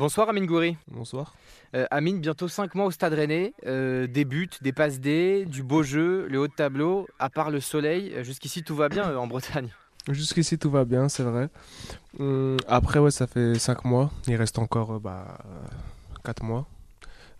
[0.00, 0.78] Bonsoir Amine Goury.
[0.90, 1.34] Bonsoir.
[1.74, 5.62] Euh, Amine, bientôt 5 mois au Stade Rennais, euh, des buts, des passes D, du
[5.62, 9.14] beau jeu, le haut de tableau, à part le soleil, euh, jusqu'ici tout va bien
[9.14, 9.68] en Bretagne.
[10.08, 11.50] Jusqu'ici tout va bien, c'est vrai.
[12.18, 14.10] Hum, après, ouais, ça fait 5 mois.
[14.26, 15.36] Il reste encore bah,
[16.24, 16.66] 4 mois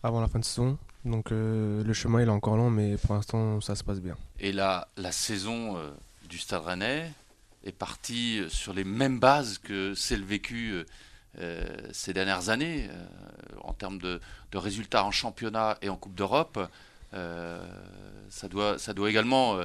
[0.02, 0.76] avant la fin de saison.
[1.06, 4.18] Donc le chemin il est encore long, mais pour l'instant ça se passe bien.
[4.38, 5.78] Et la, la saison
[6.28, 7.10] du Stade Rennais
[7.64, 10.84] est partie sur les mêmes bases que celle vécue euh,
[11.92, 14.20] ces dernières années, euh, en termes de,
[14.54, 16.58] résultats en championnat et en Coupe d'Europe,
[17.14, 17.62] euh,
[18.28, 19.58] ça, doit, ça doit également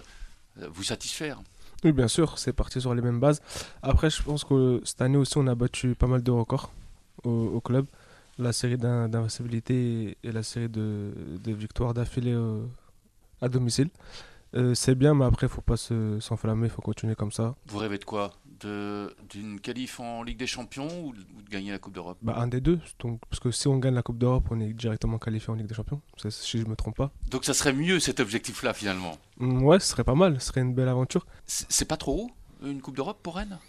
[0.58, 1.42] vous satisfaire.
[1.84, 3.42] Oui, bien sûr, c'est parti sur les mêmes bases.
[3.82, 6.72] Après, je pense que cette année aussi, on a battu pas mal de records
[7.24, 7.86] au, club.
[8.38, 11.12] La série d'invincibilité et la série de,
[11.44, 12.38] de victoires d'affilée
[13.42, 13.90] à domicile.
[14.74, 17.56] c'est bien, mais après, il ne faut pas s'enflammer, il faut continuer comme ça.
[17.68, 18.32] Vous rêvez de quoi?
[18.60, 22.62] D'une qualif en Ligue des Champions ou, de gagner la Coupe d'Europe bah, Un des
[22.62, 22.80] deux.
[23.00, 25.68] Donc, parce que si on gagne la Coupe d'Europe, on est directement qualifié en Ligue
[25.68, 27.12] des Champions, si je ne me trompe pas.
[27.30, 30.62] Donc ça serait mieux cet objectif-là finalement mm, Ouais, ce serait pas mal, ce serait
[30.62, 31.26] une belle aventure.
[31.46, 32.32] C'est pas trop haut
[32.64, 33.60] une Coupe d'Europe pour Rennes?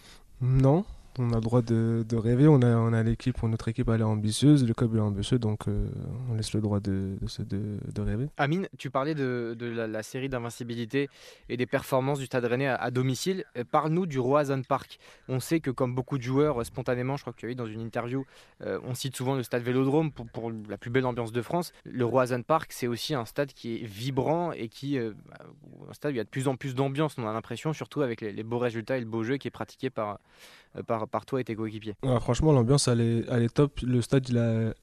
[0.40, 0.84] Non,
[1.18, 2.48] on a le droit de, rêver.
[2.48, 5.68] On a, on a l'équipe, notre équipe elle est ambitieuse, le club est ambitieux, donc
[5.68, 5.88] euh,
[6.30, 8.28] on laisse le droit de, de, rêver.
[8.36, 11.08] Amine, tu parlais de, la, série d'invincibilité
[11.48, 13.44] et des performances du Stade Rennais à, domicile.
[13.56, 14.98] Euh, parle-nous du Roazhon Park.
[15.28, 17.54] On sait que comme beaucoup de joueurs, euh, spontanément, je crois que tu as eu
[17.54, 18.24] dans une interview,
[18.60, 21.72] on cite souvent le Stade Vélodrome pour, la plus belle ambiance de France.
[21.84, 26.14] Le Roazhon Park, c'est aussi un stade qui est vibrant et qui, un stade où
[26.14, 27.16] il y a de plus en plus d'ambiance.
[27.18, 29.50] On a l'impression, surtout avec les, les beaux résultats et le beau jeu qui est
[29.50, 30.18] pratiqué par
[30.86, 33.80] par, par toi et tes coéquipiers Franchement, l'ambiance, elle est, top.
[33.82, 34.74] Le stade, il a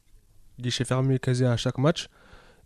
[0.59, 2.08] guichet fermé quasi à chaque match.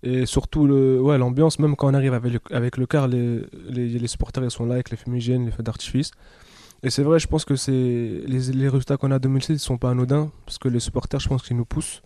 [0.03, 3.41] Et surtout, le, ouais, l'ambiance, même quand on arrive avec le, avec le car, les,
[3.69, 6.11] les, supporters ils sont là avec les fumigènes, les feux d'artifice.
[6.83, 9.77] Et c'est vrai, je pense que c'est les, résultats qu'on a en 2006 ne sont
[9.77, 12.01] pas anodins, parce que les supporters, je pense qu'ils nous poussent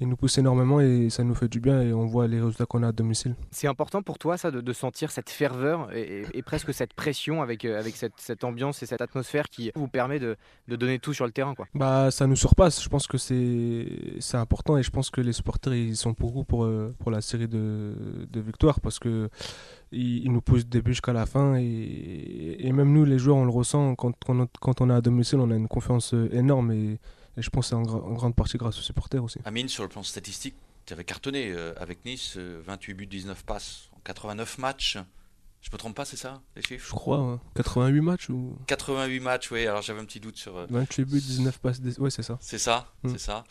[0.00, 2.66] il nous pousse énormément et ça nous fait du bien et on voit les résultats
[2.66, 3.34] qu'on a à domicile.
[3.50, 7.78] C'est important pour toi ça de, sentir cette ferveur et, presque cette pression avec, euh,
[7.78, 10.36] avec cette, ambiance et cette atmosphère qui vous permet de,
[10.68, 11.66] donner tout sur le terrain quoi?
[11.74, 15.74] Bah ça nous surpasse, je pense que c'est important et je pense que les supporters
[15.74, 17.94] ils sont pour, euh, pour la série de,
[18.30, 19.30] de victoires parce que
[19.92, 23.50] ils, nous poussent début jusqu'à la fin et, et, même nous les joueurs on le
[23.50, 26.98] ressent quand, quand, quand on est à domicile on a une confiance euh, énorme et
[27.36, 29.38] et je pense que c'est en, grande partie grâce aux supporters aussi.
[29.44, 30.54] Amine, sur le plan statistique,
[30.86, 34.98] tu avais cartonné euh, avec Nice, 28 euh, buts, 19 passes en 89 matchs.
[35.60, 36.86] Je me trompe pas, c'est ça, les chiffres?
[36.88, 38.56] Je crois, 88 matchs ou?
[38.68, 39.66] 88 matchs, oui.
[39.66, 40.54] Alors j'avais un petit doute sur.
[40.70, 42.38] 28 euh, buts, 19 passes, ouais, c'est ça.
[42.40, 43.08] C'est ça, mm.
[43.10, 43.44] c'est ça.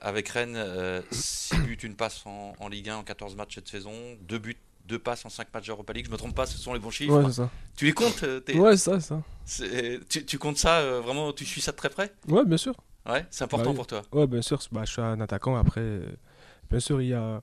[0.00, 3.92] avec Rennes, 6 buts, une passe en, en, Ligue 1 en 14 matchs cette saison,
[4.22, 4.56] 2 buts,
[4.86, 6.06] deux passes en 5 matchs Europa League.
[6.06, 7.22] Je me trompe pas, ce sont les bons chiffres.
[7.22, 7.50] Ouais, ça.
[7.76, 9.22] Tu les comptes Ouais, ça, ça.
[10.08, 12.12] Tu, tu, comptes ça vraiment Tu suis ça de très près?
[12.28, 12.74] Ouais, bien sûr.
[13.06, 14.02] Ouais, c'est important bah pour toi.
[14.12, 14.60] Ouais, bien sûr.
[14.70, 15.56] Bah, je suis un attaquant.
[15.56, 16.00] Après,
[16.70, 17.42] bien sûr, il y a,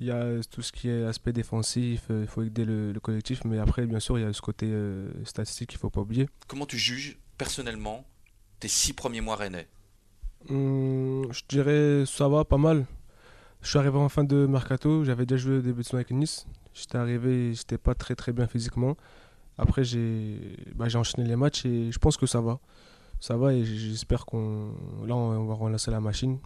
[0.00, 2.02] il y a tout ce qui est aspect défensif.
[2.10, 3.44] Euh, il faut aider le, collectif.
[3.44, 6.00] Mais après, bien sûr, il y a ce côté euh, statistique qu'il ne faut pas
[6.00, 6.28] oublier.
[6.46, 8.04] Comment tu juges personnellement
[8.60, 9.68] tes six premiers mois rennais?
[10.50, 12.86] Hum, Je dirais ça va pas mal.
[13.62, 15.04] Je suis arrivé en fin de mercato.
[15.04, 16.46] J'avais déjà joué au début de saison avec Nice.
[16.74, 18.96] J'étais arrivé, j'étais pas très très bien physiquement.
[19.56, 22.60] Après, j'ai bah, enchaîné les matchs et je pense que ça va
[23.20, 24.72] ça va et j'espère qu'on
[25.06, 26.38] là on va relancer la machine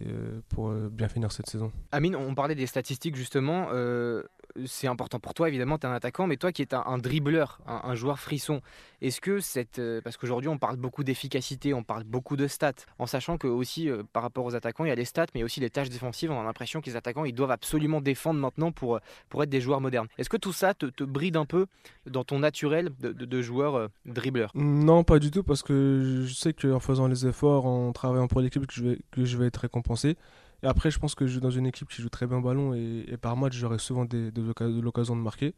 [0.00, 1.70] euh, pour euh, bien finir cette saison.
[1.92, 3.68] Amine, on parlait des statistiques justement.
[3.72, 4.22] Euh,
[4.66, 7.58] c'est important pour toi, évidemment, tu es un attaquant, mais toi qui es un, dribbleur,
[7.66, 8.60] un, joueur frisson,
[9.00, 9.78] est-ce que cette.
[9.78, 13.46] Euh, parce qu'aujourd'hui, on parle beaucoup d'efficacité, on parle beaucoup de stats, en sachant que
[13.46, 15.88] aussi, euh, par rapport aux attaquants, il y a les stats, mais aussi les tâches
[15.88, 16.30] défensives.
[16.30, 19.50] On a l'impression que les attaquants, ils doivent absolument défendre maintenant pour, euh, pour être
[19.50, 20.08] des joueurs modernes.
[20.18, 21.66] Est-ce que tout ça te, bride un peu
[22.06, 24.50] dans ton naturel de, joueur dribbleur?
[24.54, 28.40] Non, pas du tout, parce que je sais qu'en faisant les efforts, en travaillant pour
[28.40, 30.16] l'équipe, que je vais être récompensé.
[30.62, 32.40] Et après, je pense que je joue dans une équipe qui joue très bien au
[32.42, 35.54] ballon et, par match, j'aurai souvent des, de l'occasion de marquer.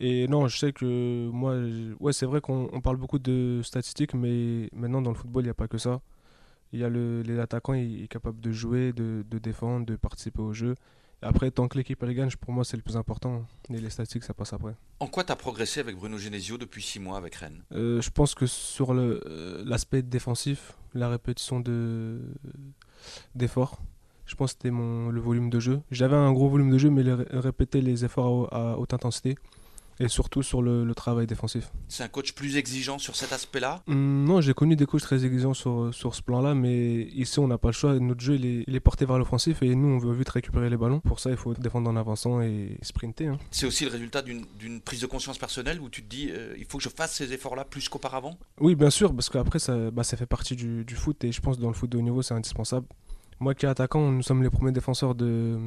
[0.00, 1.54] Et non, je sais que moi,
[2.00, 5.50] ouais, c'est vrai qu'on parle beaucoup de statistiques, mais maintenant dans le football, il n'y
[5.50, 6.00] a pas que ça.
[6.72, 9.94] Il y a le, les attaquants, il est capable de jouer, de, de, défendre, de
[9.96, 10.74] participer au jeu.
[11.20, 13.46] Après, tant que l'équipe elle gagne, pour moi, c'est le plus important.
[13.70, 14.74] Et les statistiques, ça passe après.
[14.98, 17.62] En quoi tu as progressé avec Bruno Genesio depuis six mois avec Rennes?
[17.72, 21.62] Euh, Je pense que sur euh, l'aspect défensif, la répétition
[23.34, 23.80] d'efforts,
[24.32, 25.82] je pense que c'était le volume de jeu.
[25.90, 27.02] J'avais un gros volume de jeu, mais
[27.32, 29.34] répéter les efforts à, haute intensité
[30.00, 31.70] et surtout sur le, travail défensif.
[31.88, 33.82] C'est un coach plus exigeant sur cet aspect-là?
[33.88, 37.46] Hum, Non, j'ai connu des coachs très exigeants sur, sur ce plan-là, mais ici on
[37.46, 37.98] n'a pas le choix.
[37.98, 41.00] Notre jeu il est, porté vers l'offensif et nous on veut vite récupérer les ballons.
[41.00, 43.26] Pour ça, il faut défendre en avançant et sprinter.
[43.28, 43.38] Hein.
[43.50, 46.64] C'est aussi le résultat d'une prise de conscience personnelle où tu te dis euh, il
[46.64, 48.38] faut que je fasse ces efforts-là plus qu'auparavant?
[48.60, 51.40] Oui, bien sûr, parce qu'après ça, bah, ça fait partie du, du, foot et je
[51.40, 52.86] pense que dans le foot de haut niveau c'est indispensable.
[53.42, 55.58] Moi qui est attaquant, nous sommes les premiers défenseurs de,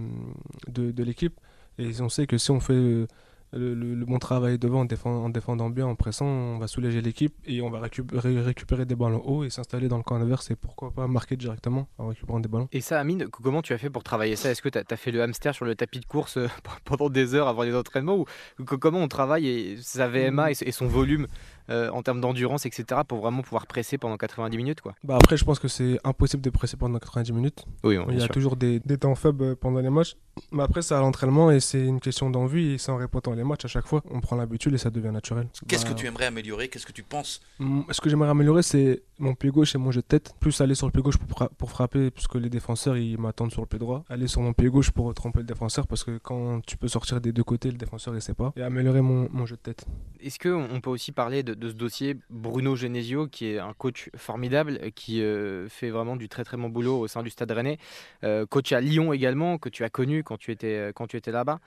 [0.70, 1.38] de, de l'équipe.
[1.78, 3.06] Et on sait que si on fait
[3.52, 7.70] le, bon travail devant en, défendant bien, en pressant, on va soulager l'équipe et on
[7.70, 11.08] va récupérer, récupérer des ballons hauts et s'installer dans le camp adverse et pourquoi pas
[11.08, 12.70] marquer directement en récupérant des ballons.
[12.72, 14.52] Et ça, Amine, comment tu as fait pour travailler ça?
[14.52, 16.48] Est-ce que tu as, fait le hamster sur le tapis de course euh,
[16.86, 18.26] pendant des heures avant les entraînements ou
[18.64, 21.28] comment on travaille et sa VMA et son volume?
[21.70, 24.96] Euh, en termes d'endurance, etc., pour vraiment pouvoir presser pendant 90 minutes quoi.
[25.04, 27.66] Bah après, je pense que c'est impossible de presser pendant 90 minutes.
[27.84, 30.16] Oui, Il y a toujours des, des, temps faibles pendant les matchs.
[30.52, 33.44] Mais après, c'est à l'entraînement et c'est une question d'envie et c'est en répétant les
[33.44, 34.02] matchs à chaque fois.
[34.10, 35.48] On prend l'habitude et ça devient naturel.
[35.68, 36.68] Qu'est-ce que bah, tu aimerais améliorer?
[36.68, 37.42] Qu'est-ce que tu penses?
[37.60, 40.34] Ce que j'aimerais améliorer, c'est mon pied gauche et mon jeu de tête.
[40.40, 43.62] Plus aller sur le pied gauche pour, pour frapper, puisque les défenseurs ils m'attendent sur
[43.62, 44.04] le pied droit.
[44.10, 47.22] Aller sur mon pied gauche pour tromper le défenseur, parce que quand tu peux sortir
[47.22, 48.54] des deux côtés, le défenseur il sait pas.
[48.56, 49.86] Et améliorer mon, mon jeu de tête.
[50.20, 54.10] Est-ce qu'on peut aussi parler de, de ce dossier Bruno Genesio, qui est un coach
[54.16, 57.78] formidable, qui euh, fait vraiment du très très bon boulot au sein du Stade Rennais.
[58.24, 61.18] Euh, coach à Lyon également, que tu as connu quand tu étais, euh, quand tu
[61.18, 61.60] étais là-bas.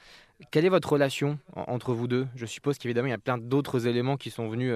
[0.50, 2.28] Quelle est votre relation entre vous deux?
[2.36, 4.72] Je suppose qu'évidemment, il y a plein d'autres éléments qui sont venus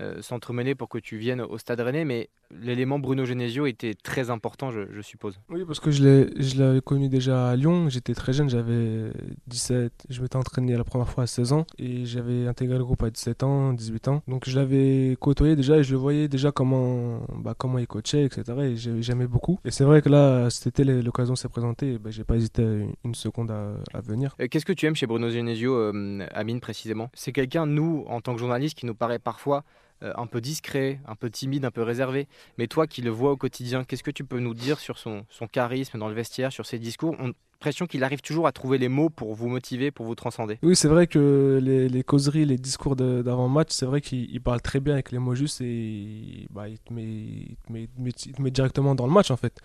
[0.00, 4.30] euh, s'entremêler pour que tu viennes au Stade Rennais, mais l'élément Bruno Genesio était très
[4.30, 5.40] important, je, suppose.
[5.48, 9.10] Oui, parce que je l'avais connu déjà à Lyon, j'étais très jeune, j'avais
[9.48, 13.02] 17, je m'étais entraîné la première fois à 16 ans, et j'avais intégré le groupe
[13.02, 14.22] à 17 ans, 18 ans.
[14.28, 18.24] Donc je l'avais côtoyé déjà, et je le voyais déjà comment, bah, comment il coachait,
[18.24, 18.44] etc.
[18.60, 19.58] Et j'aimais beaucoup.
[19.64, 23.14] Et c'est vrai que là, c'était l'occasion s'est présentée, et bah, j'ai pas hésité une
[23.16, 24.36] seconde à, venir.
[24.40, 27.10] Euh, qu'est-ce que tu aimes chez Bruno Genesio, euh, Amine, précisément?
[27.14, 29.64] C'est quelqu'un, nous, en tant que journaliste, qui nous paraît parfois
[30.00, 32.28] un peu discret, un peu timide, un peu réservé.
[32.56, 35.24] Mais toi qui le vois au quotidien, qu'est-ce que tu peux nous dire sur son,
[35.50, 38.88] charisme dans le vestiaire, sur ses discours On l'impression qu'il arrive toujours à trouver les
[38.88, 40.58] mots pour vous motiver, pour vous transcender.
[40.62, 44.94] Oui, c'est vrai que les, causeries, les discours d'avant-match, c'est vrai qu'il parle très bien
[44.94, 49.58] avec les mots justes et bah, il, te met, directement dans le match en fait.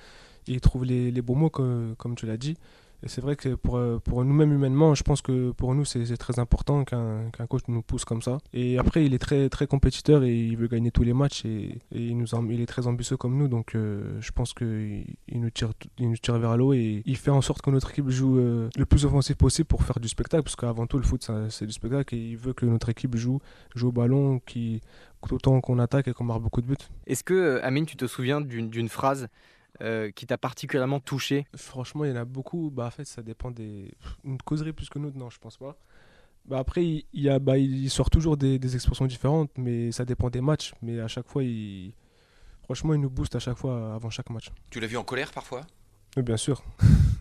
[0.47, 2.57] il trouve les, beaux mots comme tu l'as dit.
[3.03, 6.15] Et c'est vrai que pour, euh, pour nous-mêmes humainement, je pense que pour nous, c'est
[6.17, 8.37] très important qu'un coach nous pousse comme ça.
[8.53, 11.79] Et après, il est très, très compétiteur et il veut gagner tous les matchs et,
[11.91, 13.49] il, nous, il est très ambitieux comme nous.
[13.49, 17.17] Donc euh, je pense qu'il il nous, tire, il nous tire vers l'eau et il
[17.17, 20.07] fait en sorte que notre équipe joue euh, le plus offensif possible pour faire du
[20.07, 20.43] spectacle.
[20.43, 23.39] Parce qu'avant tout, le foot, c'est du spectacle et il veut que notre équipe joue,
[23.75, 24.81] joue au ballon, qui,
[25.29, 26.75] autant qu'on attaque et qu'on marque beaucoup de buts.
[27.07, 29.27] Est-ce que, Amine, tu te souviens d'une phrase
[29.81, 32.71] euh, qui t'a particulièrement touché Franchement, il y en a beaucoup.
[32.71, 33.91] Bah, en fait, ça dépend des.
[34.23, 35.77] Une causerie plus que nous, non, je pense pas.
[36.45, 40.05] Bah, après, il, y a, bah, il sort toujours des, des, expressions différentes, mais ça
[40.05, 40.73] dépend des matchs.
[40.81, 41.93] Mais à chaque fois, il.
[42.63, 44.49] Franchement, il nous booste à chaque fois avant chaque match.
[44.69, 45.61] Tu l'as vu en colère parfois?
[46.15, 46.63] Oui, bien sûr.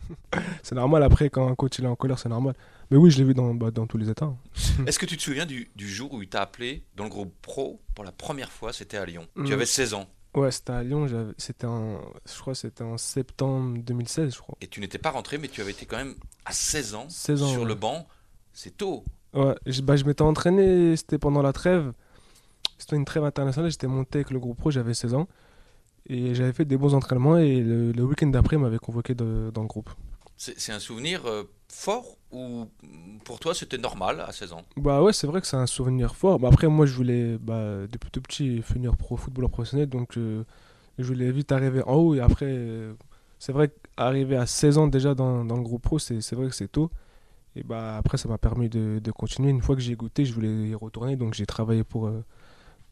[0.62, 2.54] c'est normal après, quand un coach il est en colère, c'est normal.
[2.90, 4.32] Mais oui, je l'ai vu dans, bah, dans tous les états.
[4.86, 7.34] Est-ce que tu te souviens du, du jour où il t'a appelé dans le groupe
[7.40, 8.72] pro pour la première fois?
[8.72, 9.26] C'était à Lyon.
[9.36, 9.52] Tu mm.
[9.52, 10.06] avais 16 ans.
[10.34, 11.06] Ouais, c'était à Lyon.
[11.36, 14.56] C'était en, je crois, c'était en septembre 2016, je crois.
[14.60, 16.14] Et tu n'étais pas rentré, mais tu avais été quand même
[16.44, 18.06] à 16 ans, 16 ans sur le banc.
[18.52, 19.04] C'est tôt.
[19.34, 20.96] Ouais, je, bah, je m'étais entraîné.
[20.96, 21.92] C'était pendant la trêve.
[22.78, 23.70] C'était une trêve internationale.
[23.70, 24.70] J'étais monté avec le groupe pro.
[24.70, 25.28] J'avais 16 ans
[26.06, 27.36] et j'avais fait des bons entraînements.
[27.38, 29.24] Et le, le week-end d'après, m'avait convoqué dans
[29.62, 29.90] le groupe.
[30.36, 32.66] C'est un souvenir euh, fort ou
[33.24, 34.62] pour toi c'était normal à 16 ans?
[34.76, 36.38] Bah ouais, c'est vrai que c'est un souvenir fort.
[36.38, 40.44] Bah après, moi je voulais bah, depuis tout petit finir pro footballeur professionnel, donc euh,
[40.98, 42.14] je voulais vite arriver en haut.
[42.14, 42.92] Et après, euh,
[43.38, 46.54] c'est vrai qu'arriver à 16 ans déjà dans, dans le groupe pro, c'est vrai que
[46.54, 46.90] c'est tôt.
[47.56, 49.50] Et bah après, ça m'a permis de, de, continuer.
[49.50, 52.10] Une fois que j'ai goûté, je voulais y retourner, donc j'ai travaillé pour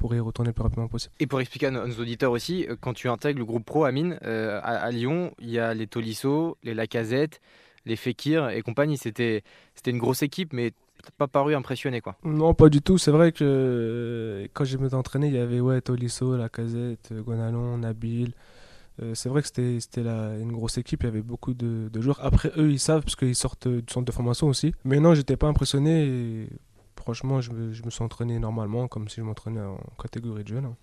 [0.01, 1.15] pour y retourner le plus rapidement possible.
[1.21, 4.19] Et pour expliquer à nos auditeurs aussi, euh, quand tu intègres le groupe pro Amine,
[4.25, 7.41] euh, à, Lyon, il y a les Tolisso, les Lacazette,
[7.87, 8.97] les Fekir et compagnie.
[8.97, 9.43] C'était
[9.87, 10.73] une grosse équipe, mais
[11.17, 12.17] pas paru impressionné quoi.
[12.25, 12.99] Non, pas du tout.
[12.99, 17.79] C'est vrai que euh, quand je m'étais entraîné, il y avait ouais, Tolisso, Lacazette, Gonalon,
[17.79, 18.35] Nabil.
[19.15, 22.23] c'est vrai que c'était une grosse équipe, il y avait beaucoup de, joueurs.
[22.23, 24.75] Après, eux, ils savent parce qu'ils sortent du centre de formation aussi.
[24.85, 26.05] Mais non, j'étais pas impressionné.
[26.05, 26.49] Et
[26.97, 30.49] franchement, je me, je me suis entraîné normalement, comme si je m'entraînais en catégorie de
[30.49, 30.67] jeune.
[30.67, 30.77] Hein.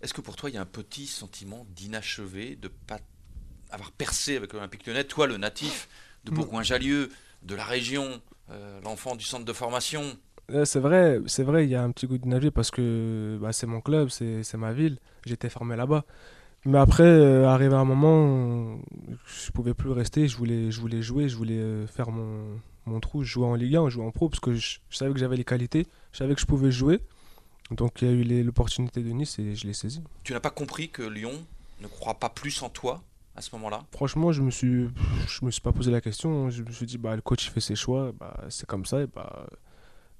[0.00, 2.98] Est-ce que pour toi, il y a un petit sentiment d'inachevé, de pas
[3.70, 5.88] avoir percé avec l'Olympique lyonnais, toi le natif
[6.24, 6.34] de mm.
[6.34, 7.10] Bourgoin-Jallieu,
[7.42, 10.16] de la région, euh, l'enfant du centre de formation
[10.64, 13.66] c'est vrai, c'est vrai, il y a un petit goût d'inachevé parce que bah, c'est
[13.66, 16.04] mon club, c'est ma ville, j'étais formé là-bas.
[16.64, 18.78] Mais après, euh, arrivé à un moment,
[19.26, 23.00] je pouvais plus rester, je voulais, je voulais jouer, je voulais euh, faire mon, mon
[23.00, 25.18] trou, je jouais en Ligue 1, je jouais en pro, parce que je, savais que
[25.18, 27.00] j'avais les qualités, je savais que je pouvais jouer.
[27.72, 30.02] Donc il y a eu l'opportunité de Nice et je l'ai saisi.
[30.22, 31.32] Tu n'as pas compris que Lyon
[31.80, 33.02] ne croit pas plus en toi
[33.34, 34.88] à ce moment-là Franchement, je me suis,
[35.26, 36.50] je me suis pas posé la question.
[36.50, 39.02] Je me suis dit, bah, le coach fait ses choix, bah, c'est comme ça.
[39.02, 39.46] Et bah,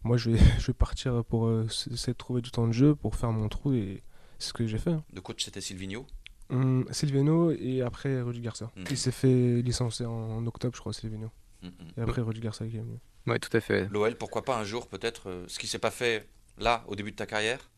[0.02, 2.95] moi, je vais, je vais partir pour euh, essayer de trouver du temps de jeu,
[2.95, 3.73] pour faire mon trou.
[3.75, 4.02] Et
[4.38, 4.90] c'est ce que j'ai fait.
[4.92, 5.04] Hein.
[5.12, 6.07] Le coach, c'était Silvino
[6.50, 8.71] Hum, Silvino et après Rudy Garcia.
[8.76, 8.85] Mhm.
[8.90, 11.31] Il s'est fait licencier en octobre, je crois, Silvino.
[11.62, 11.73] Mm, mm.
[11.97, 12.99] Et après Rudy Garcia qui est venu.
[13.26, 13.88] Ouais, tout à fait.
[13.90, 16.28] L'OL, pourquoi pas un jour, peut-être, euh, ce qui s'est pas fait
[16.59, 17.71] là, au début de ta carrière?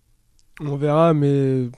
[0.60, 1.68] On verra, mais.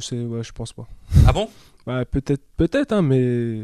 [0.00, 0.86] C'est- ouais, je pense pas.
[1.26, 1.50] Ah bon?
[1.86, 3.62] Ouais, peut-être, peut-être, hein, mais.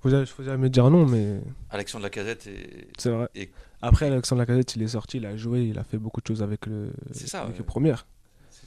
[0.00, 1.40] Faut jamais, faut jamais dire non, mais
[1.70, 2.88] Alexandre Lacazette, et...
[2.98, 3.28] c'est vrai.
[3.36, 3.50] Et-
[3.82, 6.42] Après, Alexandre Lacazette, il est sorti, il a joué, il a fait beaucoup de choses
[6.42, 6.92] avec le.
[7.12, 7.64] C'est ça, Avec ouais.
[7.96, 8.04] ça.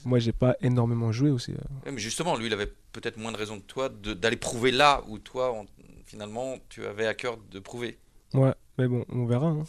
[0.05, 1.51] Moi, j'ai pas énormément joué aussi.
[1.51, 1.55] euh.
[1.85, 5.03] Ouais, mais justement, lui, il avait peut-être moins de raisons que toi d'aller prouver là
[5.09, 5.65] où toi, on-
[6.05, 7.97] finalement, tu avais à cœur de prouver.
[8.33, 9.47] Ouais, mais bon, on verra.
[9.47, 9.63] hein.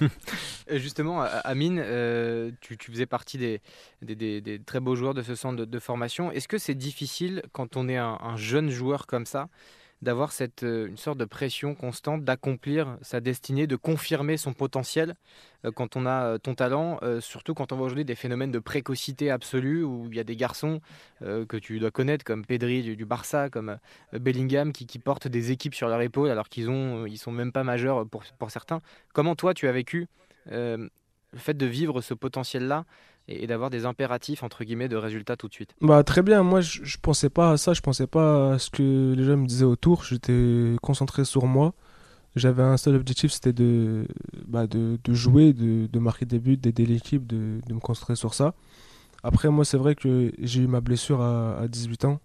[0.68, 5.78] Et Justement, Amine, euh, tu, faisais partie des, très beaux joueurs de ce centre de,
[5.78, 6.30] formation.
[6.30, 9.48] Est-ce que c'est difficile, quand on est un jeune joueur comme ça,
[10.02, 15.14] d'avoir cette, euh, une sorte de pression constante, d'accomplir sa destinée, de confirmer son potentiel
[15.64, 18.58] euh, quand on a euh, ton talent, surtout quand on voit aujourd'hui des phénomènes de
[18.58, 20.80] précocité absolue, où il y a des garçons
[21.20, 23.78] que tu dois connaître, comme Pedri du, Barça, comme
[24.12, 27.52] Bellingham, qui, qui portent des équipes sur leur épaule alors qu'ils ont, ils sont même
[27.52, 28.80] pas majeurs pour, pour certains.
[29.12, 30.08] Comment toi, tu as vécu
[30.46, 30.88] le
[31.34, 32.84] fait de vivre ce potentiel-là
[33.28, 36.60] et, d'avoir des impératifs, entre guillemets, de résultats tout de suite Bah très bien, moi
[36.60, 39.46] je, je pensais pas à ça, je pensais pas à ce que les gens me
[39.46, 41.74] disaient autour, j'étais concentré sur moi.
[42.36, 44.06] J'avais un seul objectif, c'était de,
[44.46, 48.54] bah, de, jouer, de, marquer des buts, d'aider l'équipe, de, me concentrer sur ça.
[49.22, 52.20] Après moi c'est vrai que j'ai eu ma blessure à, à 18 ans.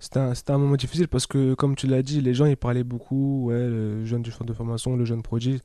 [0.00, 2.84] C'était un, un moment difficile parce que comme tu l'as dit, les gens ils parlaient
[2.84, 5.60] beaucoup, ouais, le jeune du centre de formation, le jeune prodige.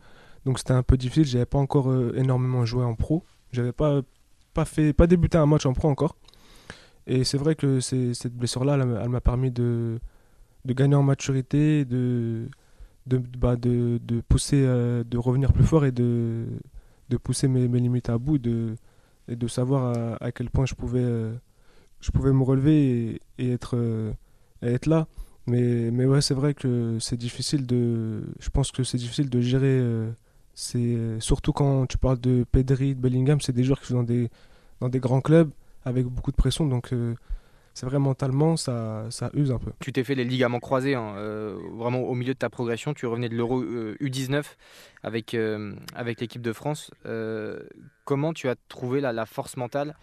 [0.46, 3.24] Donc c'était un peu difficile, j'avais pas encore euh, énormément joué en pro.
[3.51, 4.01] J'avais pas
[4.53, 6.15] pas fait pas débuté un match en pro encore.
[7.07, 10.00] Et c'est vrai que cette blessure-là, elle, m'a- elle m'a permis de,
[10.65, 12.48] de gagner en maturité, de,
[13.07, 16.45] de, bah, de, de pousser, euh, de revenir plus fort et de,
[17.10, 18.75] de pousser mes, limites à bout de,
[19.29, 21.33] et de savoir à, à quel point je pouvais, euh,
[22.01, 24.12] je pouvais me relever et, être, euh,
[24.63, 25.07] être là.
[25.48, 28.24] Mais, mais ouais, c'est vrai que c'est difficile de.
[28.39, 29.79] Je pense que c'est difficile de gérer.
[30.75, 33.95] Euh, c'est surtout quand tu parles de Pedri, de Bellingham, c'est des joueurs qui sont
[33.95, 34.29] dans des,
[34.79, 35.51] dans des grands clubs
[35.86, 36.65] avec beaucoup de pression.
[36.65, 37.15] Donc euh,
[37.74, 39.72] c'est vrai mentalement, ça, ça use un peu.
[39.79, 42.93] Tu t'es fait les ligaments croisés, hein, euh, vraiment au milieu de ta progression.
[42.93, 44.43] Tu revenais de l'Euro euh, U19
[45.01, 46.91] avec, euh, avec l'équipe de France.
[47.05, 47.60] Euh,
[48.05, 49.95] comment tu as trouvé la, la force mentale,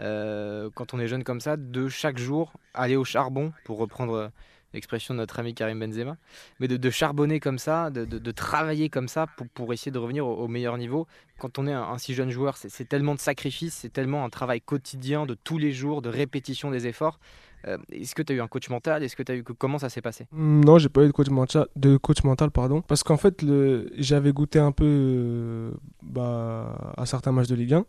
[0.00, 4.14] euh, quand on est jeune comme ça, de chaque jour aller au charbon, pour reprendre
[4.14, 4.28] euh,
[4.74, 6.16] l'expression de notre ami Karim Benzema,
[6.60, 10.76] mais de, charbonner comme ça, de, travailler comme ça pour, essayer de revenir au, meilleur
[10.78, 11.06] niveau
[11.38, 14.30] Quand on est un, un si jeune joueur, c'est tellement de sacrifices, c'est tellement un
[14.30, 17.18] travail quotidien de tous les jours, de répétition des efforts.
[17.66, 19.02] Euh, Est-ce que tu as eu un coach mental?
[19.02, 20.26] Est-ce que tu eu comment ça s'est passé?
[20.32, 22.82] Mm, Non, j'ai pas eu de coach mental, pardon.
[22.82, 23.44] Parce qu'en fait,
[23.96, 25.70] j'avais goûté un peu euh,
[26.02, 27.84] bah, à certains matchs de Ligue 1.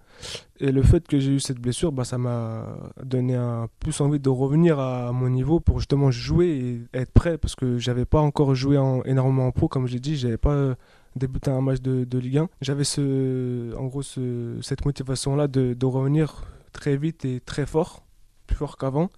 [0.61, 2.65] Et le fait que j'ai eu cette blessure, bah, ça m'a
[3.03, 6.47] donné un plus envie de revenir à mon niveau pour justement jouer
[6.93, 7.37] et être prêt.
[7.37, 10.15] Parce que j'avais pas encore joué en, énormément en pro, comme je l'ai dit.
[10.15, 10.75] J'avais pas euh,
[11.15, 12.49] débuté un match de, Ligue 1.
[12.61, 18.03] J'avais ce, en gros ce, cette motivation-là de, de revenir très vite et très fort,
[18.47, 19.09] plus fort qu'avant,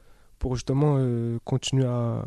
[0.41, 2.25] pour justement euh, continuer à,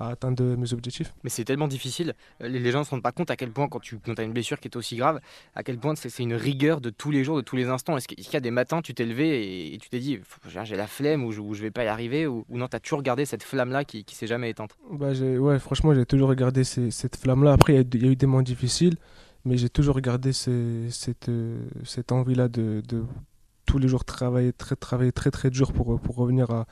[0.00, 1.14] à atteindre mes objectifs.
[1.22, 2.12] Mais c'est tellement difficile.
[2.42, 4.32] Euh, Les, gens ne se rendent pas compte à quel point, quand tu as une
[4.32, 5.20] blessure qui est aussi grave,
[5.54, 7.96] à quel point c'est une rigueur de tous les jours, de tous les instants.
[7.96, 10.18] Est-ce qu'il y a des matins, tu t'es levé et, et tu t'es dit,
[10.64, 12.80] j'ai la flemme ou je, je vais pas y arriver Ou, ou non, tu as
[12.80, 14.72] toujours gardé cette flamme-là qui, qui s'est jamais éteinte?
[14.90, 17.52] Bah, ouais, franchement, j'ai toujours regardé ces- cette flamme-là.
[17.52, 18.96] Après, il y, a eu- il y a eu des moments difficiles,
[19.44, 23.04] mais j'ai toujours regardé ces- cette, euh, cette envie-là de, de
[23.66, 26.66] tous les jours travailler très, travailler très, très dur pour, pour revenir à,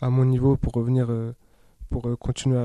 [0.00, 1.32] à mon niveau, pour revenir, euh,
[1.90, 2.58] pour euh, continuer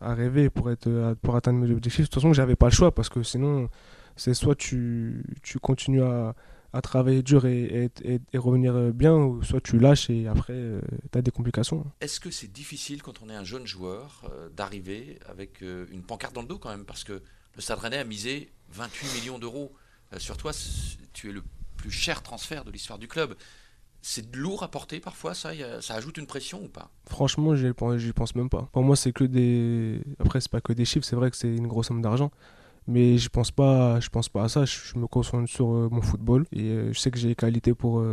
[0.00, 2.00] à, rêver, pour, être, euh, pour atteindre mes objectifs.
[2.00, 3.68] De toute façon, j'avais pas le choix parce que sinon,
[4.16, 6.34] c'est soit tu, tu continues à,
[6.72, 10.80] à travailler dur et, et, revenir bien, ou soit tu lâches et après,
[11.12, 11.84] tu as des complications.
[12.00, 16.42] Est-ce que c'est difficile quand on est un jeune joueur d'arriver avec une pancarte dans
[16.42, 16.84] le dos quand même?
[16.84, 17.22] Parce que
[17.54, 19.72] le Stade Rennais a misé 28 millions d'euros
[20.18, 20.50] sur toi.
[21.12, 21.42] Tu es le
[21.76, 23.36] plus cher transfert de l'histoire du club.
[24.06, 26.90] C'est lourd à porter parfois, ça, ça ajoute une pression ou pas?
[27.06, 28.68] Franchement, j'y pense, même pas.
[28.70, 30.02] Pour moi, c'est que des.
[30.18, 32.30] Après, c'est pas que des chiffres, c'est vrai que c'est une grosse somme d'argent.
[32.86, 34.66] Mais je pense pas, je pense pas à ça.
[34.66, 38.04] Je, je me concentre sur mon football et je sais que j'ai les qualités pour,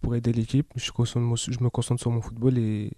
[0.00, 0.68] pour aider l'équipe.
[0.76, 2.92] Je, je me concentre sur mon football et,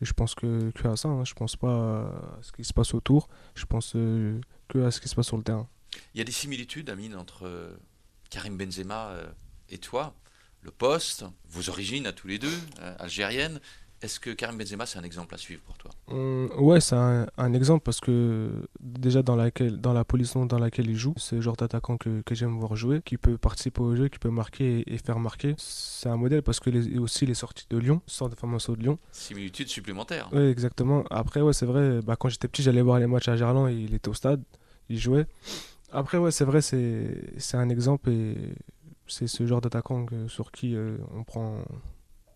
[0.00, 1.08] je pense que, que à ça.
[1.08, 1.24] hein.
[1.24, 2.02] Je pense pas
[2.38, 3.28] à ce qui se passe autour.
[3.56, 5.66] Je pense euh, que à ce qui se passe sur le terrain.
[6.14, 7.76] Il y a des similitudes, Amine, entre euh,
[8.30, 9.26] Karim Benzema euh,
[9.68, 10.14] et toi?
[10.62, 13.60] Le poste, vos origines à tous les deux, euh, algériennes,
[14.00, 15.90] Est-ce que Karim Benzema, c'est un exemple à suivre pour toi?
[16.06, 18.48] Hum, ouais, c'est un, un exemple parce que
[18.78, 22.22] déjà dans, laquelle, dans la position dans laquelle il joue, c'est le genre d'attaquant que,
[22.22, 25.18] que j'aime voir jouer, qui peut participer au jeu, qui peut marquer et, et faire
[25.18, 25.54] marquer.
[25.58, 28.78] C'est un modèle parce que les, aussi les sorties de Lyon, sort de formation de
[28.78, 28.98] Lyon.
[29.10, 30.28] Similitude supplémentaire.
[30.32, 31.02] Oui, exactement.
[31.10, 33.74] Après, ouais, c'est vrai, bah, quand j'étais petit, j'allais voir les matchs à Gerland et
[33.74, 34.42] il était au stade,
[34.88, 35.26] il jouait.
[35.90, 38.36] Après, ouais, c'est vrai, c'est c'est un exemple et
[39.08, 41.58] c'est ce genre d'attaquant sur qui euh, on prend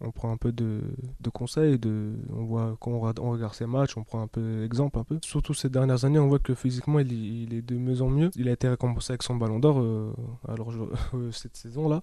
[0.05, 0.81] on prend un peu de,
[1.21, 4.99] de conseils, de, on voit quand on, regarde- ses matchs, on prend un peu exemple
[4.99, 5.19] un peu.
[5.23, 8.31] Surtout ces dernières années, on voit que physiquement il, il est de mieux en mieux.
[8.35, 10.12] Il a été récompensé avec son Ballon d'Or euh,
[10.49, 10.73] alors
[11.14, 12.02] euh, cette saison là.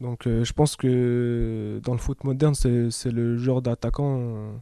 [0.00, 4.52] Donc je pense que dans le foot moderne, c'est le genre d'attaquant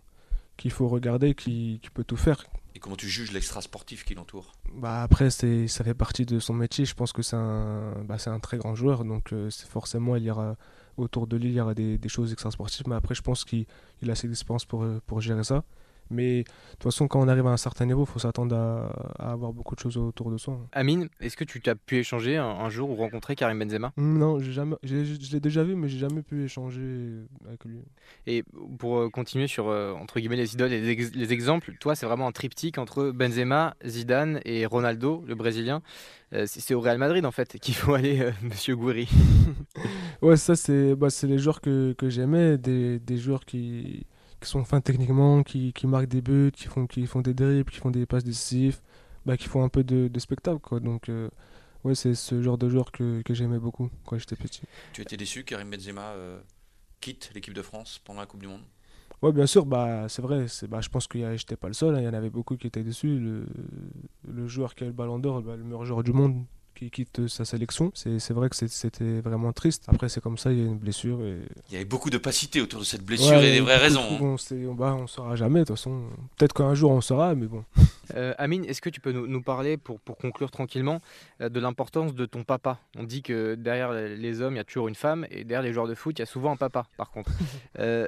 [0.56, 2.42] qu'il faut regarder, qui, qui peut tout faire,
[2.76, 6.38] Et comment tu juges l'extra sportif qui l'entoure bah après, c'est, ça fait partie de
[6.38, 6.84] son métier.
[6.84, 9.06] Je pense que c'est un, bah, un très grand joueur.
[9.06, 10.56] Donc euh, forcément, il y aura,
[10.98, 12.86] autour de lui, il y aura des, choses extra-sportives.
[12.86, 13.64] Mais après, je pense qu'il
[14.02, 15.64] il a assez d'expérience pour, euh, pour gérer ça.
[16.10, 18.86] Mais de toute façon, quand on arrive à un certain niveau, il faut s'attendre à,
[19.18, 20.58] à avoir beaucoup de choses autour de soi.
[20.72, 23.92] Amine, est-ce que tu t'as pu échanger un, un jour ou rencontrer Karim Benzema?
[23.96, 27.78] Hum, Non, jamais, je l'ai déjà vu, mais j'ai jamais pu échanger avec lui.
[28.26, 28.44] Et
[28.78, 31.94] pour euh, continuer sur euh, entre guillemets les idoles et les, ex- les exemples, toi
[31.94, 35.82] c'est vraiment un triptyque entre Benzema, Zidane et Ronaldo, le Brésilien.
[36.32, 39.08] Euh, c'est au Real Madrid en fait qu'il faut aller, euh, Monsieur Gouiri.
[40.22, 44.06] Ouais, ça, c'est bah, c'est les joueurs que, que j'aimais, des, des joueurs qui,
[44.40, 47.70] qui sont fins techniquement, qui, qui marquent des buts, qui font, qui font des dribbles,
[47.70, 48.80] qui font des passes décisives,
[49.24, 50.60] bah, qui font un peu de, de spectacle.
[50.60, 50.80] Quoi.
[50.80, 51.28] Donc, euh,
[51.84, 54.62] ouais, c'est ce genre de joueur que, que j'aimais beaucoup quand j'étais petit.
[54.92, 56.40] Tu étais déçu que Karim Benzema euh,
[57.00, 58.62] quitte l'équipe de France pendant la Coupe du Monde?
[59.22, 60.46] Ouais, bien sûr, bah, c'est vrai.
[60.68, 61.94] Bah, je pense que j'étais pas le seul.
[61.94, 63.18] hein, Il y en avait beaucoup qui étaient déçus.
[63.18, 63.46] Le,
[64.28, 66.44] le joueur qui a le ballon d'or, bah, le meilleur joueur du monde,
[66.76, 69.84] qui quitte sa sélection, c'est, c'est vrai que c'était vraiment triste.
[69.88, 71.20] Après, c'est comme ça, il y a une blessure.
[71.24, 71.38] Et...
[71.68, 74.02] Il y avait beaucoup d'opacité autour de cette blessure Ouais, et des vraies raisons.
[74.02, 74.18] hein.
[74.20, 76.02] On, sait, on, bah, on saura jamais, de toute façon.
[76.36, 77.64] Peut-être qu'un jour on saura, mais bon.
[78.14, 81.00] Euh, Amine, est-ce que tu peux nous, nous parler, pour, pour conclure tranquillement,
[81.40, 82.78] euh, de l'importance de ton papa?
[82.96, 85.72] On dit que derrière les hommes, il y a toujours une femme, et derrière les
[85.72, 87.32] joueurs de foot, il y a souvent un papa, par contre.
[87.80, 88.06] Euh,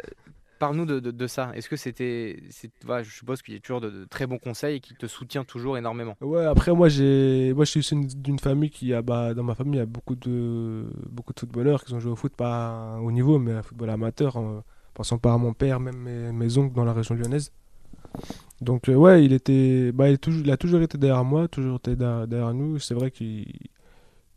[0.59, 1.53] Parle-nous de, de- ça.
[1.55, 2.43] Est-ce que c'était.
[2.51, 5.07] c'est- voilà, je suppose qu'il y a toujours de, très bons conseils et qui te
[5.07, 6.17] soutient toujours énormément.
[6.21, 9.55] Ouais, après, moi, j'ai, moi je suis issu d'une- famille qui a, bah, dans ma
[9.55, 12.99] famille, il y a beaucoup de, beaucoup de footballeurs qui ont joué au foot, pas
[13.03, 14.63] au niveau, mais au football amateur, en
[14.95, 17.53] passant par mon père, même mes, oncles dans la région lyonnaise.
[18.61, 21.77] Donc, euh, ouais, il était, bah, il, est toujours, a toujours été derrière moi, toujours
[21.77, 22.79] été derrière, nous.
[22.79, 23.47] C'est vrai qu'il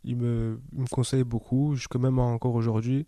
[0.04, 3.06] il me, il me conseille beaucoup, jusque même encore aujourd'hui.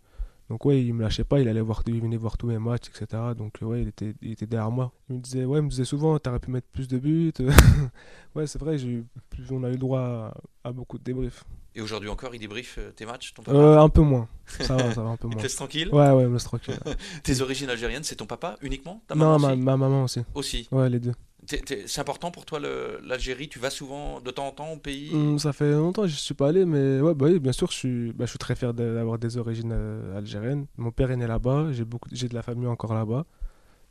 [0.49, 2.89] Donc ouais, il me lâchait pas, il allait voir, il venait voir tous mes matchs,
[2.89, 3.21] etc.
[3.35, 4.91] Donc ouais, il était, il était derrière moi.
[5.09, 7.33] Il me disait, ouais, il me disait souvent, t'aurais pu mettre plus de buts.
[8.35, 9.05] ouais, c'est vrai, eu
[9.51, 10.33] on a eu droit à,
[10.69, 11.43] à beaucoup de débriefs.
[11.77, 13.57] Et aujourd'hui encore, il débriefe euh, tes matchs, ton papa?
[13.57, 14.29] Euh, un peu moins.
[14.45, 15.43] Ça va, ça va un peu Il te moins.
[15.43, 15.89] laisse tranquille?
[15.91, 16.77] Ouais, ouais, me laisse tranquille.
[17.23, 19.01] Tes origines algériennes, c'est ton papa uniquement?
[19.07, 19.61] Ta Non, maman ma, aussi?
[19.61, 20.21] ma maman aussi.
[20.35, 20.67] Aussi.
[20.71, 21.13] Ouais, les deux.
[21.47, 23.47] C'est important pour toi l'Algérie?
[23.49, 25.13] Tu vas souvent de temps en temps au pays?
[25.13, 27.69] Hum, ça fait longtemps que je suis pas allé, mais ouais, bah oui, bien sûr,
[27.71, 30.65] je suis, bah, je suis très fier d'avoir des origines euh, algériennes.
[30.77, 33.25] Mon père est né là-bas, j'ai de la famille encore là-bas.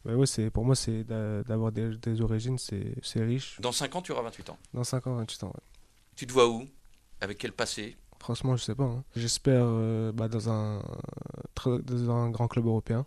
[0.05, 3.59] Ouais, pour moi, c'est d'avoir des, des origines, c'est, riche.
[3.61, 4.59] Dans 5 ans, tu auras 28 ans.
[4.75, 5.63] Dans 5 ans, 28 ans, ouais.
[6.15, 6.65] Tu te vois où?
[7.21, 7.97] Avec quel passé?
[8.19, 8.85] Franchement, je sais pas.
[8.85, 9.05] hein.
[9.17, 10.83] J'espère euh, bah, dans, un,
[11.65, 13.07] dans un grand club européen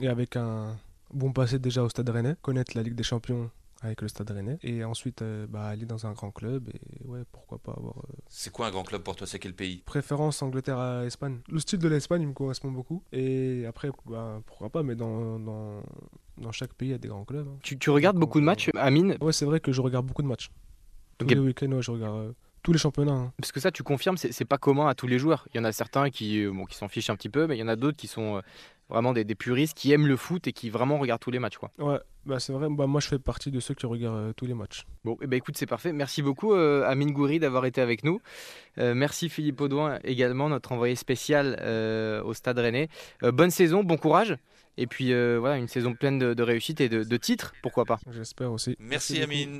[0.00, 0.76] et avec un
[1.12, 3.50] bon passé déjà au Stade Rennais, connaître la Ligue des Champions
[3.82, 7.20] avec le Stade Rennais et ensuite euh, bah, aller dans un grand club et ouais,
[7.30, 9.26] pourquoi pas avoir euh, C'est quoi un grand club pour toi?
[9.26, 9.82] C'est quel pays?
[9.84, 11.40] Préférence Angleterre à Espagne.
[11.48, 15.38] Le style de l'Espagne il me correspond beaucoup et après bah, pourquoi pas mais dans,
[15.38, 15.82] dans,
[16.38, 17.46] dans chaque pays il y a des grands clubs.
[17.46, 17.58] hein.
[17.62, 19.16] Tu, tu regardes beaucoup de matchs, Amine?
[19.20, 20.50] Ouais, c'est vrai que je regarde beaucoup de matchs.
[21.18, 21.32] Tous Ok.
[21.32, 22.32] les week-ends, ouais, je regarde euh,
[22.66, 23.12] tous les championnats.
[23.12, 23.32] hein.
[23.40, 25.46] Parce que ça, tu confirmes, c'est c'est pas commun à tous les joueurs.
[25.54, 27.56] Il y en a certains qui, euh, bon, qui s'en fichent un petit peu, mais
[27.56, 28.40] il y en a d'autres qui sont euh,
[28.88, 31.58] vraiment des, des puristes, qui aiment le foot et qui vraiment regardent tous les matchs.
[31.58, 31.70] Quoi.
[31.78, 34.46] Ouais, bah, c'est vrai, bah, moi je fais partie de ceux qui regardent euh, tous
[34.46, 34.84] les matchs.
[35.04, 35.92] Bon, eh ben, écoute, c'est parfait.
[35.92, 38.20] Merci beaucoup, euh, Amine Gouiri, d'avoir été avec nous.
[38.78, 42.88] Euh, merci Philippe Audouin également, notre envoyé spécial euh, au Stade Rennais.
[43.22, 44.36] Euh, bonne saison, bon courage.
[44.78, 47.86] Et puis euh, voilà, une saison pleine de, de réussite et de, de titres, pourquoi
[47.86, 47.98] pas.
[48.10, 48.76] J'espère aussi.
[48.78, 49.24] Merci, beaucoup.
[49.24, 49.54] Amine.